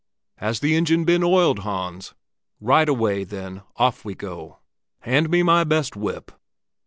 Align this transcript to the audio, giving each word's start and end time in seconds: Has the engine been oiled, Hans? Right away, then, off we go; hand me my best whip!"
Has 0.37 0.61
the 0.61 0.75
engine 0.75 1.05
been 1.05 1.21
oiled, 1.23 1.59
Hans? 1.59 2.15
Right 2.59 2.89
away, 2.89 3.23
then, 3.23 3.61
off 3.75 4.03
we 4.03 4.15
go; 4.15 4.57
hand 5.01 5.29
me 5.29 5.43
my 5.43 5.63
best 5.63 5.95
whip!" 5.95 6.31